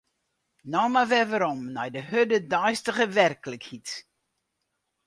No 0.71 0.81
mar 0.93 1.09
wer 1.11 1.27
werom 1.31 1.61
nei 1.75 1.89
de 1.95 2.01
hurde 2.09 2.39
deistige 2.53 3.05
werklikheid. 3.19 3.89